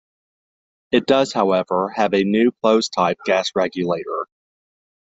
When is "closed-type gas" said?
2.63-3.51